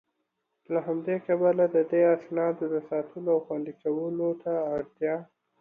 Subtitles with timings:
[0.73, 5.15] له همدي کبله د دې اسنادو د ساتلو او خوندي کولو ته اړتيا